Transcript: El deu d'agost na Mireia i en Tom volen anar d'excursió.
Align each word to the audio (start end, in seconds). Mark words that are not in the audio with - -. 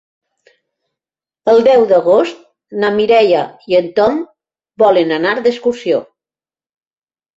El 1.51 1.61
deu 1.67 1.83
d'agost 1.91 2.41
na 2.85 2.91
Mireia 2.97 3.43
i 3.75 3.79
en 3.83 3.91
Tom 4.01 4.19
volen 4.85 5.15
anar 5.19 5.35
d'excursió. 5.45 6.05